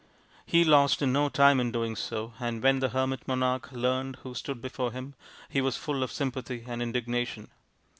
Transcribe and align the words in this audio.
He 0.47 0.63
lost 0.63 0.99
no 1.03 1.29
time 1.29 1.59
in 1.59 1.71
doing 1.71 1.95
so, 1.95 2.33
and 2.39 2.63
when 2.63 2.79
the 2.79 2.89
hermit 2.89 3.27
monarch 3.27 3.71
learnt 3.71 4.15
who 4.23 4.33
stood 4.33 4.59
before 4.59 4.91
him, 4.91 5.13
he 5.47 5.61
was 5.61 5.77
full 5.77 6.01
of 6.01 6.11
sympathy 6.11 6.63
and 6.67 6.81
indignation. 6.81 7.49